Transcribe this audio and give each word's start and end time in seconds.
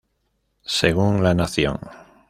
Según 0.65 1.21
La 1.23 1.35
Nación. 1.35 1.79